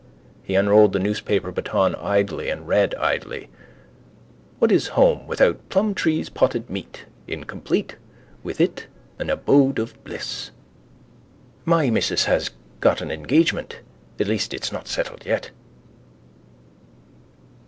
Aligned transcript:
He 0.41 0.55
unrolled 0.55 0.93
the 0.93 0.99
newspaper 0.99 1.51
baton 1.51 1.93
idly 1.93 2.49
and 2.49 2.67
read 2.67 2.95
idly: 2.95 3.49
What 4.57 4.71
is 4.71 4.87
home 4.97 5.27
without 5.27 5.69
Plumtree's 5.69 6.27
Potted 6.27 6.71
Meat? 6.71 7.05
Incomplete. 7.27 7.97
With 8.41 8.59
it 8.59 8.87
an 9.19 9.29
abode 9.29 9.77
of 9.77 10.03
bliss. 10.03 10.49
—My 11.65 11.91
missus 11.91 12.25
has 12.25 12.45
just 12.45 12.55
got 12.79 13.01
an 13.01 13.11
engagement. 13.11 13.81
At 14.19 14.25
least 14.25 14.55
it's 14.55 14.71
not 14.71 14.87
settled 14.87 15.23
yet. 15.23 15.51